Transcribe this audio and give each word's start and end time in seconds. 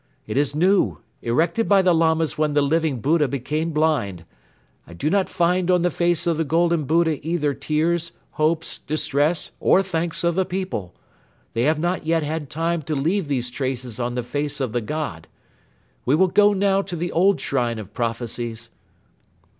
It 0.25 0.35
is 0.35 0.55
new, 0.55 0.97
erected 1.21 1.69
by 1.69 1.83
the 1.83 1.93
Lamas 1.93 2.35
when 2.35 2.55
the 2.55 2.63
Living 2.63 3.01
Buddha 3.01 3.27
became 3.27 3.69
blind. 3.69 4.25
I 4.87 4.93
do 4.95 5.11
not 5.11 5.29
find 5.29 5.69
on 5.69 5.83
the 5.83 5.91
face 5.91 6.25
of 6.25 6.37
the 6.37 6.43
golden 6.43 6.85
Buddha 6.85 7.23
either 7.23 7.53
tears, 7.53 8.13
hopes, 8.31 8.79
distress 8.79 9.51
or 9.59 9.83
thanks 9.83 10.23
of 10.23 10.33
the 10.33 10.43
people. 10.43 10.95
They 11.53 11.65
have 11.65 11.77
not 11.77 12.03
yet 12.03 12.23
had 12.23 12.49
time 12.49 12.81
to 12.89 12.95
leave 12.95 13.27
these 13.27 13.51
traces 13.51 13.99
on 13.99 14.15
the 14.15 14.23
face 14.23 14.59
of 14.59 14.71
the 14.71 14.81
god. 14.81 15.27
We 16.03 16.17
shall 16.17 16.29
go 16.29 16.51
now 16.53 16.81
to 16.81 16.95
the 16.95 17.11
old 17.11 17.39
Shrine 17.39 17.77
of 17.77 17.93
Prophecies." 17.93 18.71